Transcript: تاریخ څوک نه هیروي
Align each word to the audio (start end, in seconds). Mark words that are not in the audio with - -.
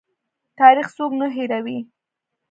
تاریخ 0.59 0.87
څوک 0.97 1.11
نه 1.21 1.27
هیروي 1.35 1.79